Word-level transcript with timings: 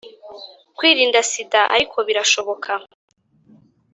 kwirinda 0.77 1.19
sida 1.31 1.61
ariko 1.75 1.97
birashoboka. 2.07 2.71